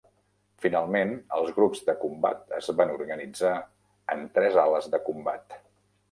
Finalment, 0.63 1.11
els 1.39 1.51
grups 1.57 1.83
de 1.89 1.93
combat 2.03 2.55
es 2.59 2.69
van 2.79 2.93
organitzar 2.93 3.51
en 4.15 4.23
tres 4.39 4.57
ales 4.63 4.89
de 4.95 5.01
combat. 5.11 5.55